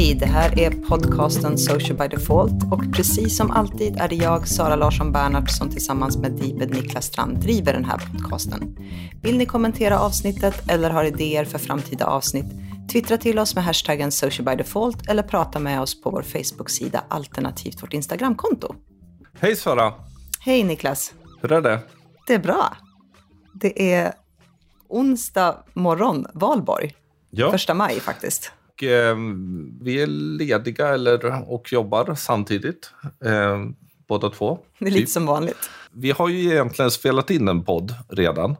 [0.00, 4.48] Hej, det här är podcasten Social by Default och precis som alltid är det jag,
[4.48, 8.76] Sara Larsson Bernhardt, som tillsammans med Dibed Niklas Strand driver den här podcasten.
[9.22, 12.46] Vill ni kommentera avsnittet eller har idéer för framtida avsnitt?
[12.92, 17.04] Twittra till oss med hashtaggen Social by Default eller prata med oss på vår Facebook-sida
[17.08, 18.74] alternativt vårt Instagramkonto.
[19.40, 19.92] Hej Sara!
[20.40, 21.14] Hej Niklas!
[21.42, 21.80] Hur är det?
[22.26, 22.76] Det är bra.
[23.52, 24.12] Det är
[24.88, 26.94] onsdag morgon, valborg.
[27.30, 27.50] Ja.
[27.50, 28.52] Första maj faktiskt.
[28.80, 29.16] Och, eh,
[29.80, 32.90] vi är lediga eller, och jobbar samtidigt,
[33.24, 33.58] eh,
[34.08, 34.58] båda två.
[34.78, 35.70] Det är lite som vanligt.
[35.92, 38.56] Vi har ju egentligen spelat in en podd redan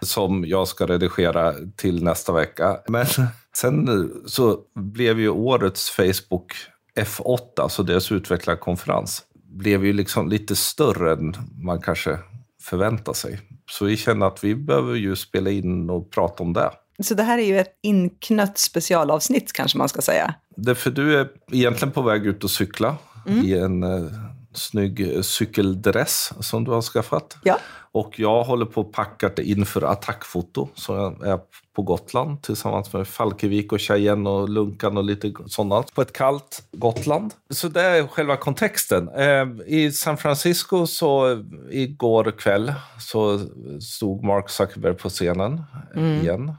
[0.00, 2.78] som jag ska redigera till nästa vecka.
[2.88, 3.06] Men
[3.56, 6.52] sen så blev ju årets Facebook
[6.96, 12.18] F8, alltså deras utvecklarkonferens, blev ju liksom lite större än man kanske
[12.62, 13.40] förväntar sig.
[13.70, 16.70] Så vi känner att vi behöver ju spela in och prata om det.
[17.02, 20.34] Så det här är ju ett inknött specialavsnitt kanske man ska säga.
[20.56, 22.96] Därför du är egentligen på väg ut och cykla
[23.44, 24.12] i en eh,
[24.54, 27.36] snygg cykeldress som du har skaffat.
[27.42, 27.58] Ja.
[27.92, 30.68] Och jag håller på att packa det inför attackfoto.
[30.88, 31.38] Jag är
[31.76, 35.82] på Gotland tillsammans med Falkevik och Cheyenne och Lunkan och lite sådana.
[35.82, 37.34] På ett kallt Gotland.
[37.50, 39.08] Så det är själva kontexten.
[39.08, 43.40] Eh, I San Francisco så igår kväll så
[43.80, 45.62] stod Mark Zuckerberg på scenen
[45.96, 46.54] eh, igen.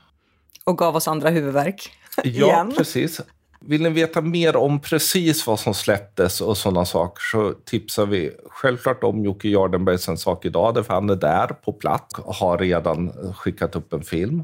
[0.63, 1.91] Och gav oss andra huvudvärk.
[2.17, 2.73] Ja, Igen.
[2.77, 3.21] precis.
[3.59, 8.31] Vill ni veta mer om precis vad som släpptes och sådana saker så tipsar vi
[8.49, 12.57] självklart om Jocke Jardenbergs En sak idag, för han är där på plats och har
[12.57, 14.43] redan skickat upp en film.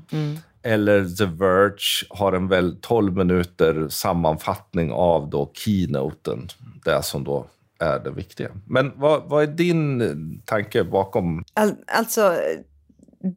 [0.63, 6.47] Eller The Verge har en väl 12 minuter sammanfattning av då keynoten,
[6.85, 7.45] det som då
[7.79, 8.49] är det viktiga.
[8.65, 11.43] Men vad, vad är din tanke bakom?
[11.53, 12.37] All, alltså,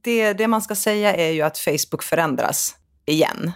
[0.02, 2.76] det, det man ska säga är ju att Facebook förändras
[3.06, 3.52] igen.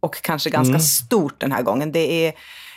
[0.00, 1.92] Och kanske ganska stort den här gången.
[1.92, 2.34] Det är,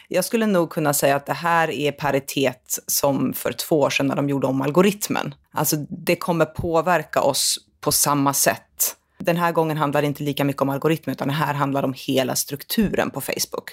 [0.08, 4.08] jag skulle nog kunna säga att det här är paritet som för två år sedan
[4.08, 5.36] när de gjorde om algoritmen.
[5.52, 8.96] Alltså det kommer påverka oss på samma sätt.
[9.20, 11.94] Den här gången handlar det inte lika mycket om algoritmen, utan det här handlar om
[11.98, 13.72] hela strukturen på Facebook.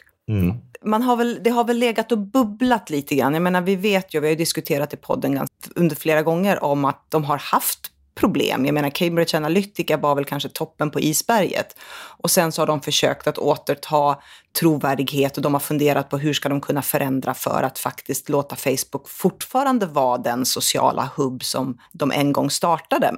[0.84, 3.34] Man har väl, det har väl legat och bubblat lite grann.
[3.34, 6.84] Jag menar, vi vet ju, vi har ju diskuterat i podden under flera gånger om
[6.84, 8.66] att de har haft problem.
[8.66, 11.76] Jag menar, Cambridge Analytica var väl kanske toppen på isberget.
[12.18, 14.18] Och sen så har de försökt att återta
[14.60, 18.56] trovärdighet och de har funderat på hur ska de kunna förändra för att faktiskt låta
[18.56, 23.14] Facebook fortfarande vara den sociala hubb som de en gång startade.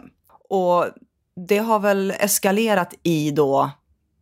[0.49, 0.87] Och
[1.49, 3.71] det har väl eskalerat i då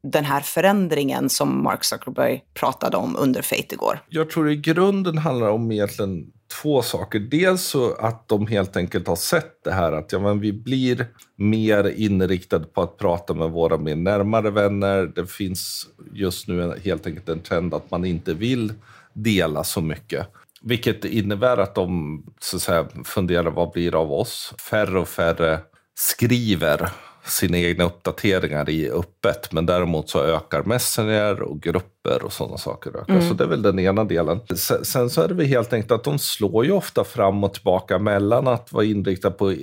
[0.03, 4.01] den här förändringen som Mark Zuckerberg pratade om under Fate igår.
[4.09, 6.27] Jag tror i grunden handlar det om egentligen
[6.65, 7.19] två saker.
[7.19, 11.07] Dels så att de helt enkelt har sett det här att ja, men vi blir
[11.37, 15.13] mer inriktade på att prata med våra mer närmare vänner.
[15.15, 18.73] Det finns just nu en, helt enkelt en trend att man inte vill
[19.13, 20.27] dela så mycket.
[20.63, 24.55] Vilket innebär att de så att säga, funderar vad blir det av oss?
[24.71, 25.59] Färre och färre
[25.95, 26.89] skriver
[27.27, 29.53] sina egna uppdateringar i öppet.
[29.53, 32.97] Men däremot så ökar Messenger och grupper och sådana saker.
[32.97, 33.21] Ökar.
[33.21, 34.41] Så det är väl den ena delen.
[34.57, 37.55] Sen, sen så är det väl helt enkelt att de slår ju ofta fram och
[37.55, 39.55] tillbaka mellan att vara inriktad på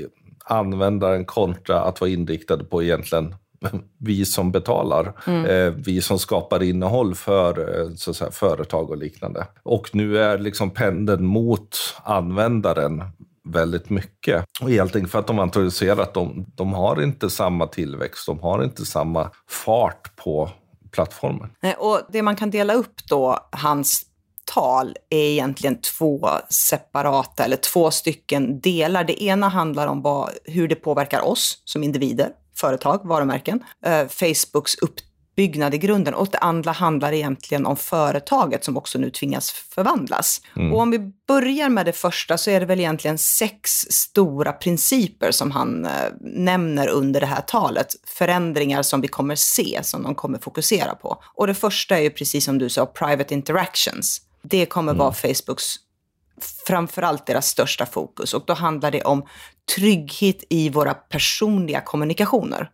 [0.45, 3.35] användaren kontra att vara inriktade på egentligen
[3.97, 9.47] vi som betalar, eh, vi som skapar innehåll för eh, så säga, företag och liknande.
[9.63, 13.03] Och nu är liksom pendeln mot användaren
[13.51, 14.45] väldigt mycket.
[14.61, 18.25] Och helt enkelt för att de antagligen ser att de, de har inte samma tillväxt,
[18.25, 20.49] de har inte samma fart på
[20.91, 21.49] plattformen.
[21.77, 24.05] Och det man kan dela upp då, hans
[24.45, 29.03] tal, är egentligen två separata, eller två stycken delar.
[29.03, 34.75] Det ena handlar om vad, hur det påverkar oss som individer, företag, varumärken, eh, Facebooks
[35.31, 36.13] uppbyggnad i grunden.
[36.13, 40.41] Och det andra handlar egentligen om företaget som också nu tvingas förvandlas.
[40.71, 45.31] Och om vi börjar med det första så är det väl egentligen sex stora principer
[45.31, 45.91] som han eh,
[46.21, 47.87] nämner under det här talet.
[48.07, 51.23] Förändringar som vi kommer se, som de kommer fokusera på.
[51.35, 54.21] Och det första är ju precis som du sa, private interactions.
[54.43, 55.75] Det kommer vara Facebooks
[56.67, 58.33] framförallt deras största fokus.
[58.33, 59.25] Och då handlar det om
[59.75, 62.69] trygghet i våra personliga kommunikationer.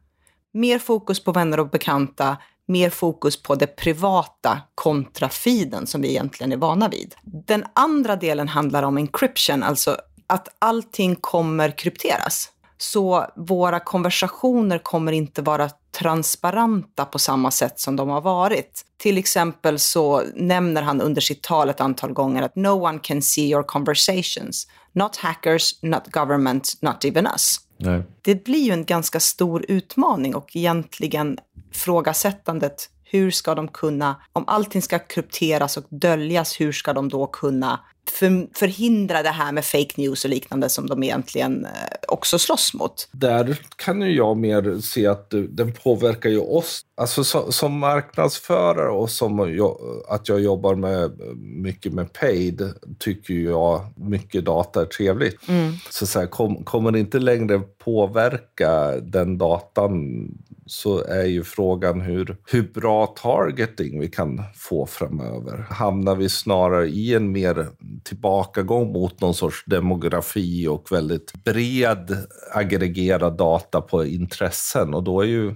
[0.54, 2.38] Mer fokus på vänner och bekanta,
[2.68, 7.16] mer fokus på det privata kontra feeden som vi egentligen är vana vid.
[7.24, 9.98] Den andra delen handlar om encryption, alltså
[10.28, 12.52] att allting kommer krypteras.
[12.78, 15.70] Så våra konversationer kommer inte vara
[16.00, 18.86] transparenta på samma sätt som de har varit.
[18.98, 23.22] Till exempel så nämner han under sitt tal ett antal gånger att no one can
[23.22, 24.68] see your conversations.
[24.94, 27.67] Not hackers, not government, not even us.
[27.78, 28.04] Nej.
[28.22, 31.38] Det blir ju en ganska stor utmaning och egentligen
[31.72, 37.28] frågasättandet hur ska de kunna, om allting ska krypteras och döljas, hur ska de då
[37.28, 41.72] kunna för, förhindra det här med fake news och liknande som de egentligen eh,
[42.08, 43.10] också slåss mot.
[43.12, 46.82] Där kan ju jag mer se att den påverkar ju oss.
[46.98, 49.78] Alltså så, som marknadsförare och som jag,
[50.10, 55.50] att jag jobbar med mycket med paid tycker jag mycket data är trevligt.
[55.50, 55.74] Mm.
[55.90, 60.28] Så, så här, kom, kommer det inte längre påverka den datan
[60.68, 65.66] så är ju frågan hur, hur bra targeting vi kan få framöver.
[65.70, 67.68] Hamnar vi snarare i en mer
[68.04, 72.18] tillbakagång mot någon sorts demografi och väldigt bred
[72.54, 75.56] aggregerad data på intressen och då är ju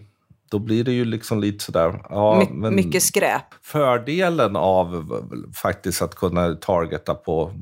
[0.51, 2.01] då blir det ju liksom lite sådär...
[2.09, 3.43] Ja, My, men mycket skräp.
[3.61, 5.05] Fördelen av
[5.61, 7.53] faktiskt att kunna targeta på,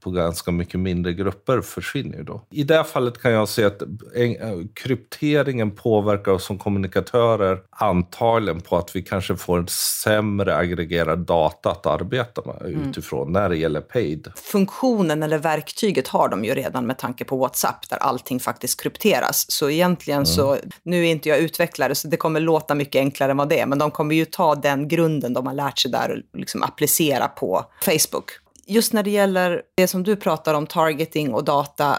[0.00, 2.42] på ganska mycket mindre grupper försvinner ju då.
[2.50, 3.82] I det fallet kan jag se att
[4.14, 11.18] en, krypteringen påverkar oss som kommunikatörer antagligen på att vi kanske får en sämre aggregerad
[11.18, 12.88] data att arbeta med mm.
[12.88, 14.32] utifrån när det gäller paid.
[14.36, 19.50] Funktionen eller verktyget har de ju redan med tanke på WhatsApp där allting faktiskt krypteras.
[19.50, 20.26] Så egentligen mm.
[20.26, 23.48] så, nu är inte jag utvecklare så det kommer kommer låta mycket enklare än vad
[23.48, 26.38] det är, men de kommer ju ta den grunden de har lärt sig där och
[26.38, 28.30] liksom applicera på Facebook.
[28.66, 31.98] Just när det gäller det som du pratar om, targeting och data,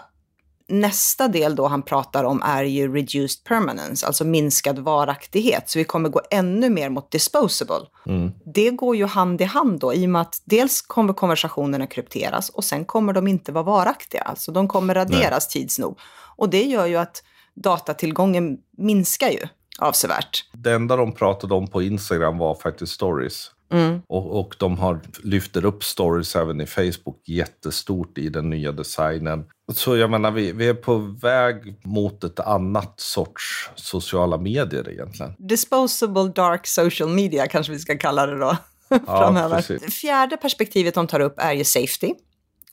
[0.68, 5.70] nästa del då han pratar om är ju reduced permanence, alltså minskad varaktighet.
[5.70, 7.86] Så vi kommer gå ännu mer mot disposable.
[8.06, 8.32] Mm.
[8.54, 12.48] Det går ju hand i hand då i och med att dels kommer konversationerna krypteras
[12.48, 14.22] och sen kommer de inte vara varaktiga.
[14.22, 15.62] Alltså de kommer raderas Nej.
[15.62, 15.98] tids nog.
[16.36, 17.22] Och det gör ju att
[17.54, 19.48] datatillgången minskar ju
[19.82, 20.44] avsevärt.
[20.52, 23.50] Det enda de pratade om på Instagram var faktiskt stories.
[23.72, 24.02] Mm.
[24.06, 29.44] Och, och de har lyfter upp stories även i Facebook jättestort i den nya designen.
[29.72, 35.34] Så jag menar, vi, vi är på väg mot ett annat sorts sociala medier egentligen.
[35.38, 38.56] Disposable dark social media kanske vi ska kalla det då.
[39.06, 42.14] Ja, Fjärde perspektivet de tar upp är ju safety.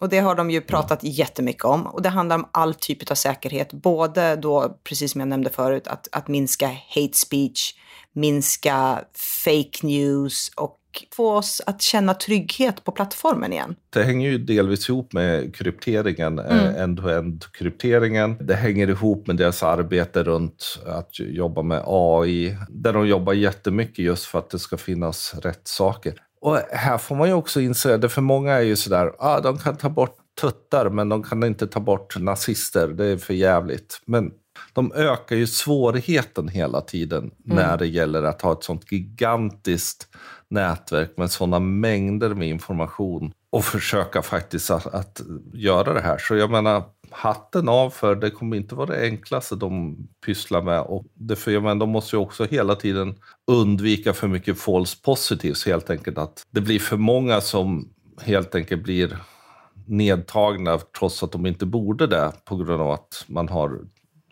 [0.01, 1.87] Och det har de ju pratat jättemycket om.
[1.87, 3.73] Och det handlar om all typ av säkerhet.
[3.73, 7.73] Både då, precis som jag nämnde förut, att, att minska hate speech,
[8.13, 8.99] minska
[9.45, 10.75] fake news och
[11.15, 13.75] få oss att känna trygghet på plattformen igen.
[13.89, 16.83] Det hänger ju delvis ihop med krypteringen, eh, mm.
[16.83, 18.37] end-to-end krypteringen.
[18.41, 24.05] Det hänger ihop med deras arbete runt att jobba med AI, där de jobbar jättemycket
[24.05, 26.13] just för att det ska finnas rätt saker.
[26.41, 29.57] Och här får man ju också inse, det för många är ju sådär, ah, de
[29.57, 34.01] kan ta bort tuttar men de kan inte ta bort nazister, det är för jävligt.
[34.05, 34.31] Men
[34.73, 37.33] de ökar ju svårigheten hela tiden mm.
[37.57, 40.07] när det gäller att ha ett sånt gigantiskt
[40.49, 45.21] nätverk med sådana mängder med information och försöka faktiskt att, att,
[45.53, 46.17] göra det här.
[46.17, 50.81] Så jag menar, hatten av för det kommer inte vara det enklaste de pysslar med.
[50.81, 53.15] Och det, för jag menar, de måste ju också hela tiden
[53.47, 56.17] undvika för mycket false positives, helt enkelt.
[56.17, 57.89] Att det blir för många som
[58.21, 59.17] helt enkelt blir
[59.85, 63.79] nedtagna trots att de inte borde det på grund av att man har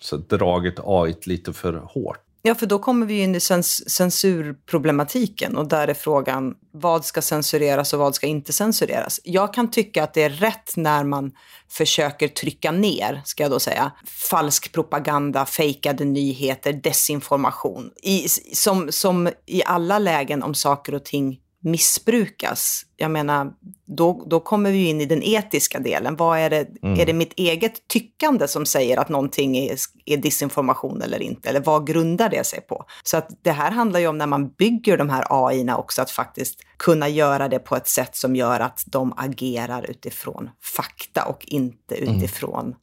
[0.01, 2.26] så dragit AI lite för hårt.
[2.41, 7.21] Ja, för då kommer vi in i cens censurproblematiken och där är frågan vad ska
[7.21, 9.19] censureras och vad ska inte censureras?
[9.23, 11.31] Jag kan tycka att det är rätt när man
[11.69, 13.91] försöker trycka ner, ska jag då säga,
[14.29, 17.91] falsk propaganda, fejkade nyheter, desinformation.
[18.03, 23.53] I, som, som i alla lägen om saker och ting missbrukas, jag menar,
[23.85, 26.15] då, då kommer vi in i den etiska delen.
[26.15, 26.99] Vad är, det, mm.
[26.99, 31.49] är det mitt eget tyckande som säger att någonting är, är disinformation eller inte?
[31.49, 32.85] Eller vad grundar det sig på?
[33.03, 36.11] Så att det här handlar ju om när man bygger de här AI också, att
[36.11, 41.45] faktiskt kunna göra det på ett sätt som gör att de agerar utifrån fakta och
[41.47, 42.15] inte mm.
[42.15, 42.75] utifrån mm.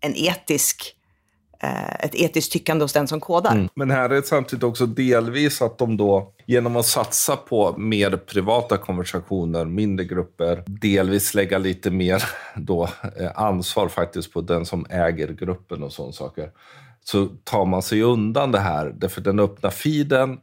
[0.00, 0.96] en etisk
[2.00, 3.52] ett etiskt tyckande hos den som kodar.
[3.52, 3.68] Mm.
[3.74, 8.10] Men här är det samtidigt också delvis att de då genom att satsa på mer
[8.16, 12.24] privata konversationer, mindre grupper, delvis lägga lite mer
[12.56, 12.88] då,
[13.20, 16.50] eh, ansvar faktiskt på den som äger gruppen och sådana saker.
[17.04, 20.38] Så tar man sig undan det här, därför den öppna feeden,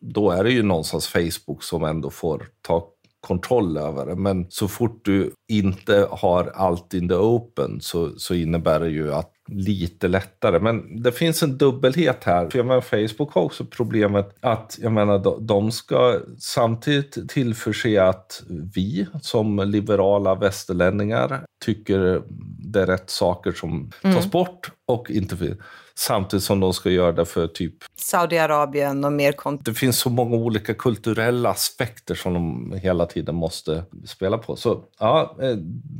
[0.00, 2.88] då är det ju någonstans Facebook som ändå får ta
[3.20, 4.16] kontroll över det.
[4.16, 9.14] Men så fort du inte har allt in the open så, så innebär det ju
[9.14, 10.60] att lite lättare.
[10.60, 12.50] Men det finns en dubbelhet här.
[12.50, 18.42] För jag menar, Facebook har också problemet att jag menar, de ska samtidigt tillförse att
[18.74, 22.22] vi som liberala västerlänningar tycker
[22.58, 24.30] det är rätt saker som tas mm.
[24.30, 25.36] bort och inte
[25.98, 27.74] Samtidigt som de ska göra det för typ...
[27.96, 29.32] Saudiarabien och mer...
[29.32, 34.56] Kont- det finns så många olika kulturella aspekter som de hela tiden måste spela på.
[34.56, 35.56] Så ja, eh,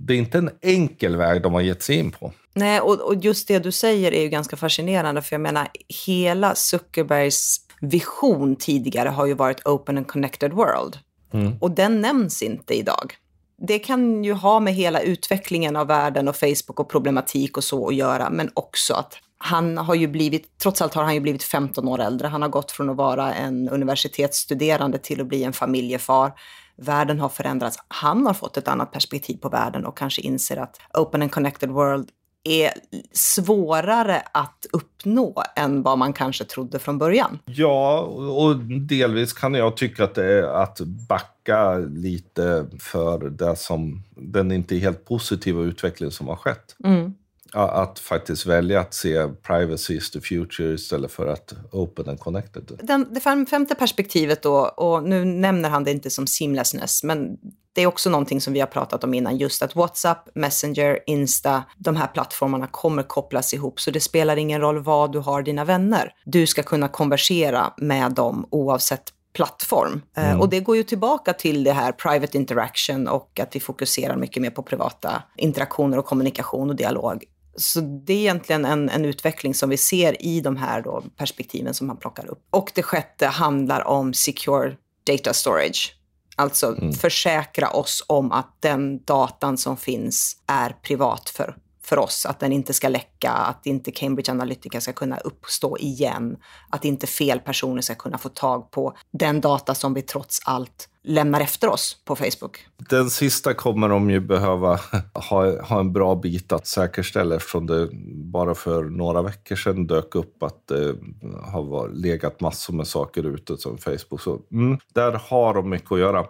[0.06, 2.32] det är inte en enkel väg de har gett sig in på.
[2.54, 5.68] Nej, och, och just det du säger är ju ganska fascinerande, för jag menar
[6.06, 10.98] hela Zuckerbergs vision tidigare har ju varit open and connected world.
[11.32, 11.58] Mm.
[11.60, 13.14] Och den nämns inte idag.
[13.58, 17.88] Det kan ju ha med hela utvecklingen av världen och Facebook och problematik och så
[17.88, 21.42] att göra, men också att han har ju blivit, trots allt har han ju blivit
[21.42, 22.28] 15 år äldre.
[22.28, 26.32] Han har gått från att vara en universitetsstuderande till att bli en familjefar.
[26.76, 27.78] Världen har förändrats.
[27.88, 31.70] Han har fått ett annat perspektiv på världen och kanske inser att open and connected
[31.70, 32.10] world
[32.44, 32.70] är
[33.12, 37.38] svårare att uppnå än vad man kanske trodde från början.
[37.44, 44.02] Ja, och delvis kan jag tycka att det är att backa lite för det som,
[44.16, 46.76] den inte helt positiva utveckling som har skett.
[46.84, 47.14] Mm.
[47.56, 52.80] Att faktiskt välja att se privacy is the future istället för att open and connected.
[52.82, 57.36] Den, det femte perspektivet då, och nu nämner han det inte som seamlessness, men
[57.72, 61.64] det är också någonting som vi har pratat om innan, just att WhatsApp, Messenger, Insta,
[61.76, 63.80] de här plattformarna kommer kopplas ihop.
[63.80, 66.12] Så det spelar ingen roll vad du har dina vänner.
[66.24, 70.02] Du ska kunna konversera med dem oavsett plattform.
[70.16, 70.40] Eh, mm.
[70.40, 74.42] Och det går ju tillbaka till det här private interaction och att vi fokuserar mycket
[74.42, 77.24] mer på privata interaktioner och kommunikation och dialog.
[77.56, 81.74] Så det är egentligen en, en utveckling som vi ser i de här då perspektiven
[81.74, 82.46] som man plockar upp.
[82.50, 85.96] Och det sjätte handlar om secure data storage.
[86.36, 86.92] Alltså mm.
[86.92, 92.26] försäkra oss om att den datan som finns är privat för, för oss.
[92.26, 96.36] Att den inte ska läcka, att inte Cambridge Analytica ska kunna uppstå igen.
[96.70, 100.88] Att inte fel personer ska kunna få tag på den data som vi trots allt
[101.06, 102.66] lämnar efter oss på Facebook.
[102.76, 104.80] Den sista kommer de ju behöva
[105.30, 110.14] ha, ha en bra bit att säkerställa eftersom det bara för några veckor sedan dök
[110.14, 110.94] upp att det
[111.42, 114.20] har legat massor med saker ute som Facebook.
[114.20, 116.26] Så mm, där har de mycket att göra.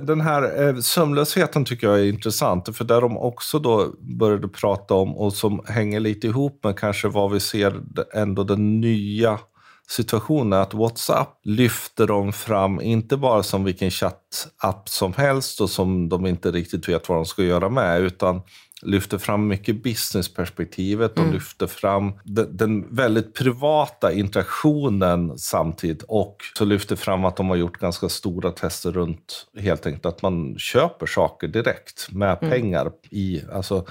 [0.00, 4.94] Den här eh, sömnlösheten tycker jag är intressant för där de också då började prata
[4.94, 7.80] om och som hänger lite ihop med kanske vad vi ser
[8.14, 9.38] ändå den nya
[9.88, 15.70] situation är att WhatsApp lyfter de fram, inte bara som vilken chattapp som helst och
[15.70, 18.42] som de inte riktigt vet vad de ska göra med, utan
[18.82, 21.14] lyfter fram mycket businessperspektivet.
[21.14, 21.34] De mm.
[21.34, 27.56] lyfter fram den, den, väldigt privata interaktionen samtidigt och så lyfter fram att de har
[27.56, 32.50] gjort ganska stora tester runt helt enkelt att man köper saker direkt med mm.
[32.50, 33.86] pengar i, alltså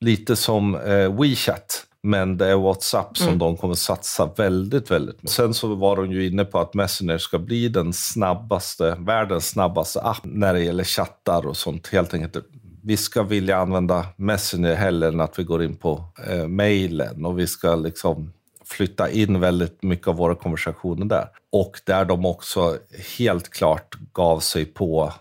[0.00, 3.38] lite som eh, WeChat men det är WhatsApp som mm.
[3.38, 5.30] de kommer satsa väldigt, väldigt mycket.
[5.30, 10.00] Sen så var de ju inne på att Messenger ska bli den snabbaste, världens snabbaste
[10.00, 11.86] app när det gäller chattar och sånt.
[11.86, 12.36] Helt enkelt
[12.82, 17.38] vi ska vilja använda Messenger hellre än att vi går in på eh, mejlen och
[17.38, 18.32] vi ska liksom
[18.64, 21.28] flytta in väldigt mycket av våra konversationer där.
[21.52, 22.78] Och där de också
[23.18, 25.12] helt klart gav sig på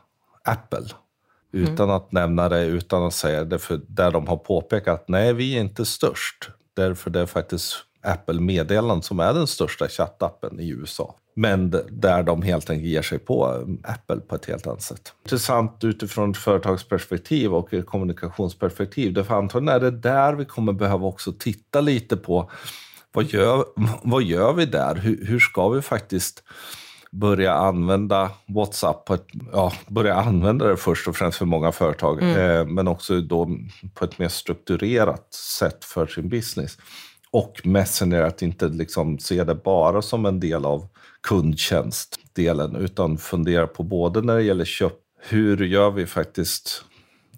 [0.43, 0.86] Apple.
[1.51, 1.89] Utan mm.
[1.89, 5.62] att nämna det, utan att säga det, för där de har påpekat nej, vi är
[5.62, 6.50] inte störst.
[6.75, 11.15] Därför det är faktiskt Apple Meddelanden som är den största chattappen i USA.
[11.35, 15.13] Men där de helt enkelt ger sig på um, Apple på ett helt annat sätt.
[15.25, 19.13] Intressant utifrån ett företagsperspektiv och ett kommunikationsperspektiv.
[19.13, 22.51] Därför antagligen är det där vi kommer behöva också titta lite på
[23.11, 23.65] vad gör,
[24.03, 24.95] vad gör vi där?
[24.95, 26.43] Hur, hur ska vi faktiskt
[27.12, 32.22] börja använda WhatsApp på ett, ja, börja använda det först och främst för många företag,
[32.22, 32.38] mm.
[32.38, 33.50] eh, men också då
[33.94, 36.78] på ett mer strukturerat sätt för sin business.
[37.32, 40.88] Och Messenger, att inte liksom se det bara som en del av
[41.22, 44.94] kundtjänstdelen, utan fundera på både när det gäller köp,
[45.30, 46.84] hur gör vi faktiskt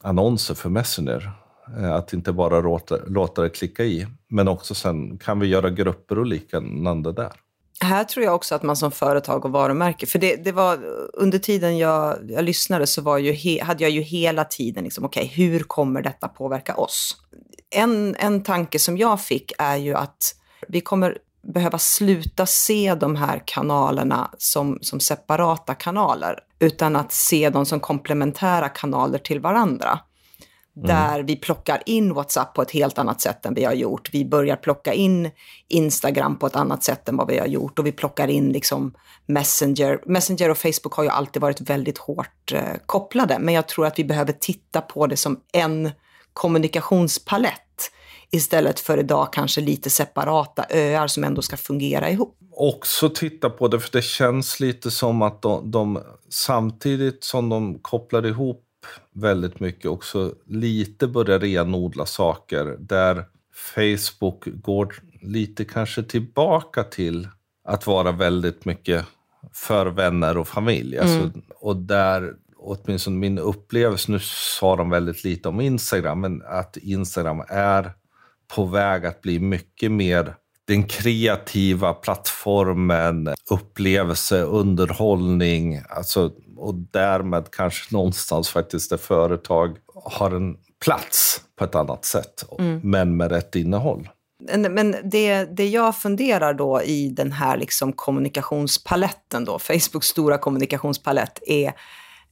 [0.02, 1.32] annonser för Messenger?
[1.78, 5.70] Eh, att inte bara låta, låta det klicka i, men också sen kan vi göra
[5.70, 7.32] grupper och liknande där
[7.84, 10.80] här tror jag också att man som företag och varumärke, för det, det var
[11.14, 15.06] under tiden jag, jag lyssnade så var ju he, hade jag ju hela tiden liksom,
[15.06, 17.18] okej, okay, hur kommer detta påverka oss?
[17.70, 20.36] En, en tanke som jag fick är ju att
[20.68, 21.18] vi kommer
[21.54, 27.80] behöva sluta se de här kanalerna som, som separata kanaler, utan att se dem som
[27.80, 30.00] komplementära kanaler till varandra.
[30.78, 30.88] Mm.
[30.88, 34.10] Där vi plockar in WhatsApp på ett helt annat sätt än vi har gjort.
[34.14, 35.32] Vi börjar plocka in
[35.68, 37.80] Instagram på ett annat sätt än vad vi har gjort.
[37.80, 38.94] Och vi plockar in liksom
[39.26, 40.00] Messenger.
[40.06, 43.40] Messenger och Facebook har ju alltid varit väldigt hårt eh, kopplade.
[43.40, 45.92] Men jag tror att vi behöver titta på det som en
[46.34, 47.92] kommunikationspalett
[48.32, 52.38] istället för idag kanske lite separata öar som ändå ska fungera ihop.
[52.52, 57.80] Också titta på det, för det känns lite som att de, de samtidigt som de
[57.80, 58.64] kopplar ihop
[59.14, 63.26] väldigt mycket också lite börjar renodla saker där
[63.76, 67.28] Facebook går lite kanske tillbaka till
[67.64, 69.06] att vara väldigt mycket
[69.54, 70.98] för vänner och familj.
[70.98, 71.26] Alltså, mm.
[71.26, 74.20] Alltså, och där, åtminstone min upplevelse, nu
[74.60, 77.92] sa de väldigt lite om Instagram, men att Instagram är
[78.56, 80.36] på väg att bli mycket mer
[80.72, 90.56] den kreativa plattformen, upplevelse, underhållning, alltså, och därmed kanske någonstans faktiskt där företag har en
[90.86, 92.80] plats på ett annat sätt, mm.
[92.84, 94.10] men med rätt innehåll.
[94.70, 101.40] Men det, det jag funderar då i den här liksom kommunikationspaletten, då, Facebooks stora kommunikationspalett,
[101.48, 101.74] är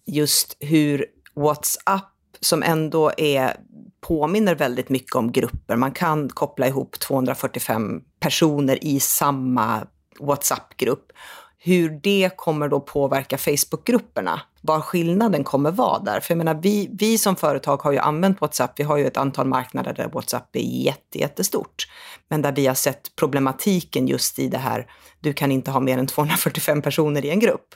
[0.05, 1.05] just hur
[1.35, 3.55] WhatsApp, som ändå är,
[4.01, 9.87] påminner väldigt mycket om grupper, man kan koppla ihop 245 personer i samma
[10.19, 11.11] WhatsApp-grupp,
[11.57, 14.41] hur det kommer då påverka Facebook-grupperna.
[14.61, 16.19] Var skillnaden kommer vara där.
[16.19, 18.79] För jag menar, vi, vi som företag har ju använt WhatsApp.
[18.79, 21.87] Vi har ju ett antal marknader där WhatsApp är jätte, jättestort.
[22.29, 24.87] Men där vi har sett problematiken just i det här,
[25.19, 27.75] du kan inte ha mer än 245 personer i en grupp.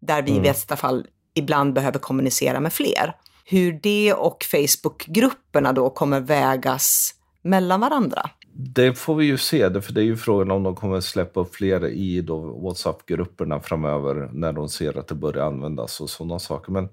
[0.00, 0.44] Där vi mm.
[0.44, 3.14] i bästa fall ibland behöver kommunicera med fler.
[3.50, 8.30] Hur det och Facebook-grupperna då kommer vägas mellan varandra.
[8.52, 11.54] Det får vi ju se, för det är ju frågan om de kommer släppa upp
[11.54, 12.20] fler i
[12.62, 16.72] WhatsApp-grupperna framöver när de ser att det börjar användas och sådana saker.
[16.72, 16.88] Men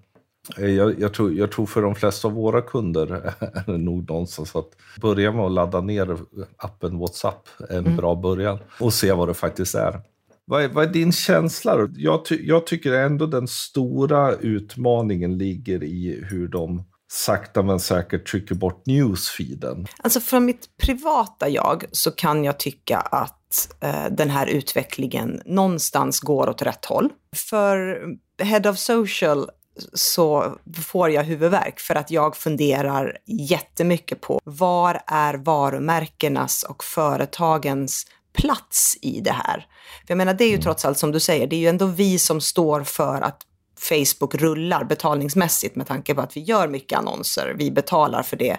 [0.58, 3.08] eh, jag, jag, tror, jag tror för de flesta av våra kunder
[3.40, 4.70] är det nog någonstans att
[5.02, 6.18] börja med att ladda ner
[6.58, 7.96] appen WhatsApp en mm.
[7.96, 10.02] bra början och se vad det faktiskt är.
[10.50, 11.90] Vad är, vad är din känsla?
[11.96, 18.28] Jag, ty, jag tycker ändå den stora utmaningen ligger i hur de sakta men säkert
[18.32, 19.88] trycker bort newsfeeden?
[19.98, 26.20] Alltså från mitt privata jag så kan jag tycka att eh, den här utvecklingen någonstans
[26.20, 27.10] går åt rätt håll.
[27.36, 28.02] För
[28.44, 29.50] Head of Social
[29.94, 38.06] så får jag huvudvärk för att jag funderar jättemycket på var är varumärkenas och företagens
[38.38, 39.68] plats i det här?
[40.06, 40.64] För jag menar, det är ju mm.
[40.64, 43.42] trots allt som du säger, det är ju ändå vi som står för att
[43.80, 47.56] Facebook rullar betalningsmässigt med tanke på att vi gör mycket annonser.
[47.58, 48.58] Vi betalar för det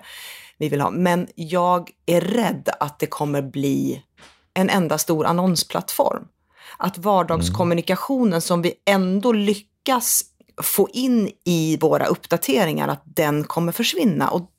[0.59, 0.91] vi vill ha.
[0.91, 4.03] Men jag är rädd att det kommer bli
[4.55, 6.25] en enda stor annonsplattform.
[6.77, 10.23] Att vardagskommunikationen som vi ändå lyckas
[10.63, 14.29] få in i våra uppdateringar, att den kommer försvinna.
[14.29, 14.51] Och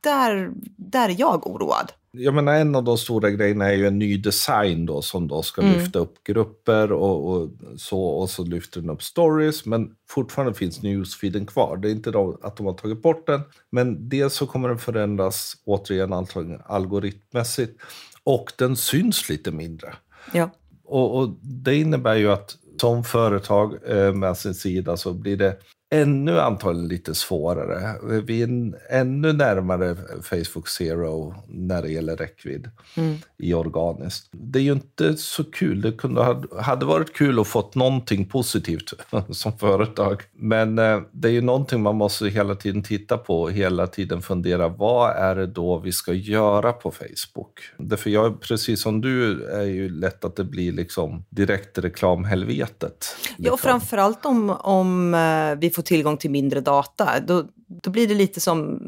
[0.00, 3.98] där, där är jag oroad jag menar, en av de stora grejerna är ju en
[3.98, 5.74] ny design då som då ska mm.
[5.74, 9.66] lyfta upp grupper och, och, så och så lyfter den upp stories.
[9.66, 11.76] Men fortfarande finns newsfeeden kvar.
[11.76, 14.78] Det är inte då att de har tagit bort den, men dels så kommer den
[14.78, 17.80] förändras återigen antagligen algoritmmässigt
[18.24, 19.94] och den syns lite mindre.
[20.32, 20.50] Ja.
[20.84, 25.56] Och, och det innebär ju att som företag eh, med sin sida så blir det
[25.90, 27.94] ännu antagligen lite svårare.
[28.22, 28.48] Vi är
[28.90, 33.16] ännu närmare Facebook Zero när det gäller räckvidd mm.
[33.38, 34.28] i organiskt.
[34.32, 35.80] Det är ju inte så kul.
[35.80, 38.92] Det kunde ha, hade varit kul att fått någonting positivt
[39.30, 40.22] som företag.
[40.32, 44.22] Men eh, det är ju någonting man måste hela tiden titta på och hela tiden
[44.22, 44.68] fundera.
[44.68, 47.60] Vad är det då vi ska göra på Facebook?
[47.78, 53.16] Därför jag, precis som du, är ju lätt att det blir liksom direkt reklamhelvetet.
[53.36, 57.20] Ja, och framförallt om, om eh, vi får tillgång till mindre data.
[57.20, 57.44] Då,
[57.82, 58.80] då blir det lite som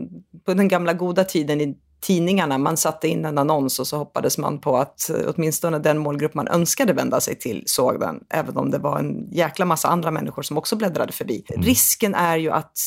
[0.46, 2.59] på den gamla goda tiden i tidningarna.
[2.59, 6.48] Man satte in en annons och så hoppades man på att åtminstone den målgrupp man
[6.48, 10.42] önskade vända sig till såg den, även om det var en jäkla massa andra människor
[10.42, 11.44] som också bläddrade förbi.
[11.48, 11.62] Mm.
[11.62, 12.79] Risken är ju att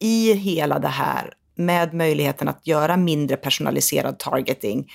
[0.00, 4.90] i hela det här, med möjligheten att göra mindre personaliserad targeting,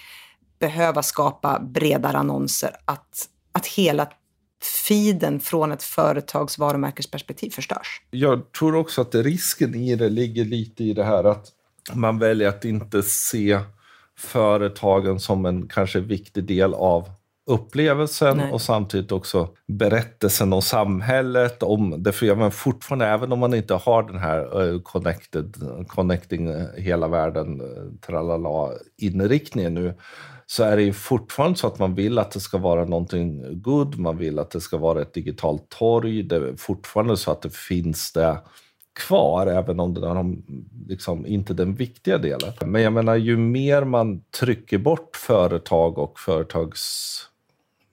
[0.59, 4.07] behöva skapa bredare annonser, att, att hela
[4.87, 8.01] feeden från ett företags varumärkesperspektiv förstörs.
[8.11, 11.47] Jag tror också att risken i det ligger lite i det här att
[11.93, 13.59] man väljer att inte se
[14.17, 17.09] företagen som en kanske viktig del av
[17.47, 18.51] upplevelsen Nej.
[18.51, 21.63] och samtidigt också berättelsen om samhället.
[21.63, 25.55] Om det, för men fortfarande, även om man inte har den här uh, connected,
[25.87, 27.67] connecting hela världen, uh,
[28.05, 29.93] tralala, inriktningen nu,
[30.47, 33.99] så är det ju fortfarande så att man vill att det ska vara någonting good,
[33.99, 36.23] man vill att det ska vara ett digitalt torg.
[36.23, 38.37] Det är fortfarande så att det finns det
[38.99, 40.35] kvar, även om det är
[40.87, 42.53] liksom inte den viktiga delen.
[42.65, 46.81] Men jag menar, ju mer man trycker bort företag och företags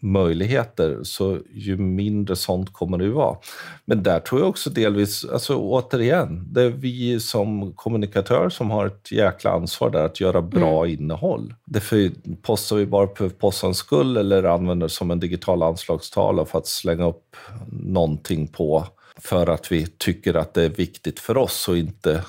[0.03, 3.37] möjligheter, så ju mindre sånt kommer det ju vara.
[3.85, 8.87] Men där tror jag också delvis, alltså återigen, det är vi som kommunikatör som har
[8.87, 11.01] ett jäkla ansvar där att göra bra mm.
[11.01, 11.55] innehåll.
[11.65, 12.11] Därför
[12.43, 17.09] postar vi bara för postens skull eller använder som en digital anslagstavla för att slänga
[17.09, 17.37] upp
[17.71, 18.87] någonting på
[19.17, 22.25] för att vi tycker att det är viktigt för oss och inte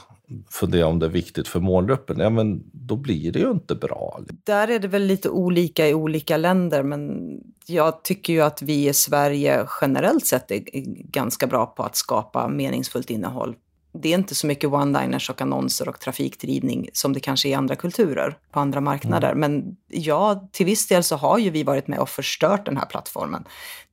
[0.49, 4.19] fundera om det är viktigt för målgruppen, ja men då blir det ju inte bra.
[4.43, 7.31] Där är det väl lite olika i olika länder, men
[7.65, 10.63] jag tycker ju att vi i Sverige generellt sett är
[11.11, 13.55] ganska bra på att skapa meningsfullt innehåll
[13.93, 17.53] det är inte så mycket one-liners och annonser och trafikdrivning som det kanske är i
[17.53, 19.31] andra kulturer på andra marknader.
[19.31, 19.39] Mm.
[19.39, 22.85] Men ja, till viss del så har ju vi varit med och förstört den här
[22.85, 23.43] plattformen.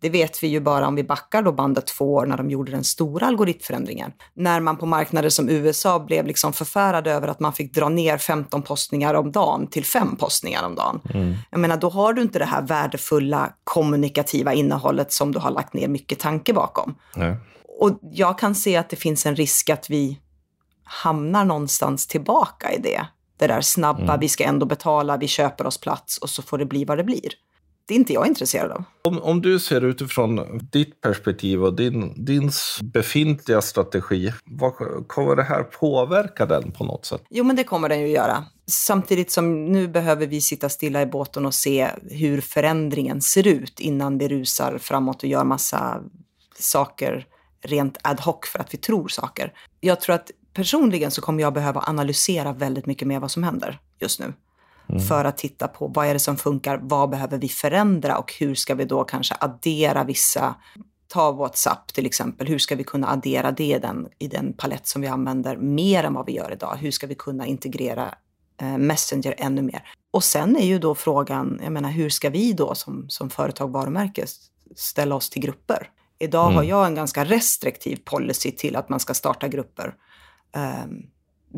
[0.01, 2.73] Det vet vi ju bara om vi backar då bandet två år när de gjorde
[2.73, 4.13] den stora algoritmförändringen.
[4.35, 8.19] När man på marknader som USA blev liksom förfärad över att man fick dra ner
[8.19, 11.01] 15 postningar om dagen till fem postningar om dagen.
[11.15, 11.35] Mm.
[11.51, 15.75] Jag menar, då har du inte det här värdefulla kommunikativa innehållet som du har lagt
[15.75, 16.95] ner mycket tanke bakom.
[17.17, 17.37] Nej.
[17.81, 20.19] Och jag kan se att det finns en risk att vi
[20.85, 23.07] hamnar någonstans tillbaka i det.
[23.39, 24.21] Det där snabba, mm.
[24.21, 27.05] vi ska ändå betala, vi köper oss plats och så får det bli vad det
[27.05, 27.31] blir.
[27.87, 28.85] Det är inte jag intresserad av.
[29.05, 32.51] Om, om du ser utifrån ditt perspektiv och din, din
[32.83, 34.73] befintliga strategi, vad,
[35.07, 37.23] kommer det här påverka den på något sätt?
[37.31, 38.45] Jo, men det kommer den ju göra.
[38.67, 43.81] Samtidigt som nu behöver vi sitta stilla i båten och se hur förändringen ser ut
[43.81, 46.03] innan vi rusar framåt och gör massa
[46.59, 47.27] saker
[47.63, 49.53] rent ad hoc för att vi tror saker.
[49.81, 53.81] Jag tror att personligen så kommer jag behöva analysera väldigt mycket mer vad som händer
[53.99, 54.33] just nu.
[54.89, 55.03] Mm.
[55.03, 58.55] För att titta på vad är det som funkar, vad behöver vi förändra och hur
[58.55, 60.55] ska vi då kanske addera vissa
[61.13, 64.87] Ta WhatsApp till exempel, hur ska vi kunna addera det i den, i den palett
[64.87, 66.77] som vi använder mer än vad vi gör idag?
[66.77, 68.15] Hur ska vi kunna integrera
[68.61, 69.83] eh, Messenger ännu mer?
[70.11, 73.69] Och sen är ju då frågan, jag menar hur ska vi då som, som företag,
[73.69, 74.25] varumärke
[74.77, 75.91] ställa oss till grupper?
[76.21, 76.57] Idag mm.
[76.57, 79.95] har jag en ganska restriktiv policy till att man ska starta grupper.
[80.85, 81.07] Um,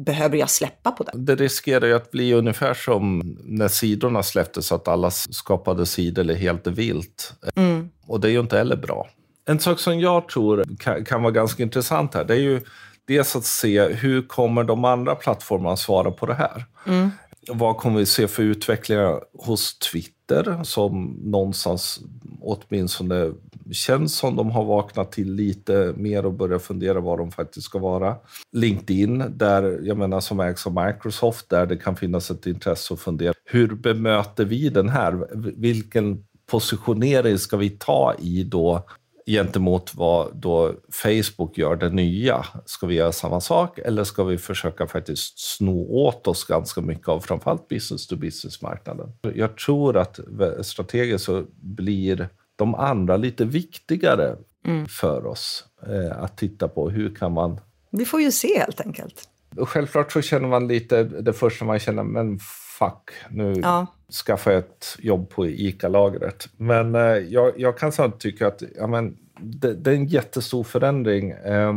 [0.05, 1.13] behöver jag släppa på det?
[1.15, 6.67] Det riskerar ju att bli ungefär som när sidorna släpptes, att alla skapade sidor helt
[6.67, 7.35] vilt.
[7.57, 7.91] Mm.
[8.07, 9.09] Och det är ju inte heller bra.
[9.45, 12.61] En sak som jag tror kan, kan, vara ganska intressant här, det är ju
[13.09, 16.65] dels att se hur kommer de andra plattformarna svara på det här?
[16.87, 17.11] Mm.
[17.49, 20.22] Vad kommer vi se för utvecklingar hos Twitter
[20.65, 22.01] som någonstans
[22.41, 23.33] åtminstone
[23.73, 27.79] känns som de har vaknat till lite mer och börjat fundera vad de faktiskt ska
[27.79, 28.17] vara.
[28.53, 33.01] LinkedIn, där jag menar som ägs av Microsoft, där det kan finnas ett intresse att
[33.01, 33.35] fundera.
[33.45, 35.27] Hur bemöter vi den här?
[35.57, 38.87] Vilken positionering ska vi ta i då
[39.27, 42.47] gentemot vad då Facebook gör, det nya.
[42.65, 47.09] Ska vi göra samma sak eller ska vi försöka faktiskt sno åt oss ganska mycket
[47.09, 49.13] av framförallt business to business-marknaden?
[49.35, 50.21] Jag tror att
[50.63, 54.87] strategiskt så blir de andra lite viktigare mm.
[54.87, 56.91] för oss eh, att titta på.
[56.91, 57.61] Hur kan man...
[57.91, 59.29] Vi får ju se helt enkelt.
[59.57, 62.39] självklart så känner man lite, det första man känner, men
[62.79, 63.87] fuck, nu ja.
[64.13, 66.49] Skaffar jag ett jobb på ICA-lagret.
[66.57, 70.65] Men eh, jag, jag, kan samtidigt tycka att ja, men, det, det, är en jättestor
[70.65, 71.31] förändring.
[71.31, 71.73] Eh,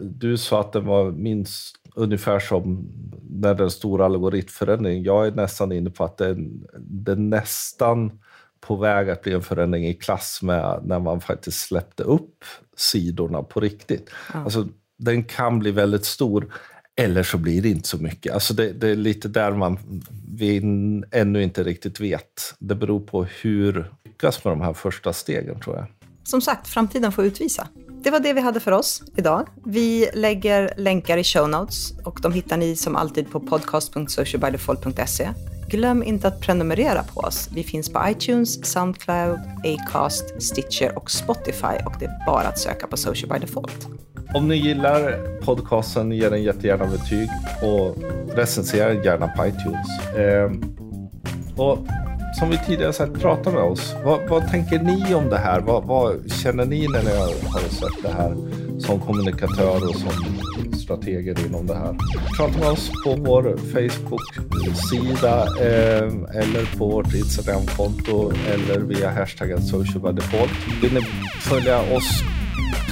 [0.00, 2.88] du sa att den var minst ungefär som
[3.30, 5.02] när den stora algoritmförändringen.
[5.02, 6.36] Jag är nästan inne på att det,
[6.78, 8.18] det är nästan
[8.60, 12.44] på väg att bli en förändring i klass med när man faktiskt släppte upp
[12.76, 14.10] sidorna på riktigt.
[14.34, 14.44] Ja.
[14.44, 16.52] Alltså, den kan bli väldigt stor,
[16.96, 18.32] eller så blir det inte så mycket.
[18.32, 19.78] Alltså det, det är lite där man
[20.38, 20.56] vi
[21.10, 22.54] ännu inte riktigt vet.
[22.58, 25.86] Det beror på hur lyckas med de här första stegen, tror jag.
[26.24, 27.68] Som sagt, framtiden får utvisa.
[28.02, 29.48] Det var det vi hade för oss idag.
[29.64, 35.28] Vi lägger länkar i show notes och de hittar ni som alltid på podcast.socialbydefault.se.
[35.68, 37.48] Glöm inte att prenumerera på oss.
[37.54, 42.86] Vi finns på iTunes, Soundcloud, Acast, Stitcher och Spotify och det är bara att söka
[42.86, 43.86] på Social by Default.
[44.34, 47.28] Om ni gillar podcasten, ge den jättegärna betyg
[47.62, 47.96] och
[48.36, 50.16] recensera gärna på iTunes.
[50.16, 50.50] Eh,
[51.56, 51.78] och
[52.38, 53.94] som vi tidigare sagt, prata med oss.
[54.04, 55.60] Vad, vad tänker ni om det här?
[55.60, 57.10] Vad, vad, känner ni när ni
[57.48, 58.36] har sett det här
[58.80, 60.10] som kommunikatör och som
[60.72, 61.96] strateger inom det här?
[62.36, 70.52] Prata med oss på vår Facebook-sida eh, eller på vårt Instagram-konto eller via hashtaggen socialbydefault.
[70.82, 71.00] Vill ni
[71.40, 72.22] följa oss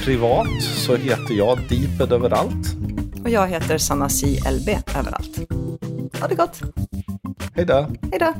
[0.05, 2.75] privat så heter jag Deeped överallt.
[3.23, 4.27] Och jag heter Sanna C.
[4.27, 5.51] LB överallt.
[6.21, 6.61] Ha det gott!
[7.55, 7.87] Hej då!
[8.11, 8.33] Hej då!